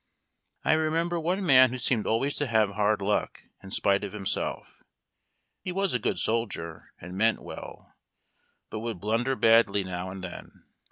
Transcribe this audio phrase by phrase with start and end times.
[0.65, 4.81] I remember one man who seemed always to have hard luck in spite of himself.
[5.59, 7.93] He was a good soldier and meant well,
[8.71, 10.63] but would blun der badly now and then.